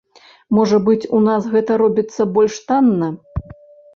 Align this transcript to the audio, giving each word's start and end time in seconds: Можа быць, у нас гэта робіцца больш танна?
Можа 0.59 0.77
быць, 0.87 1.09
у 1.17 1.19
нас 1.25 1.49
гэта 1.53 1.77
робіцца 1.83 2.27
больш 2.37 2.53
танна? 2.71 3.13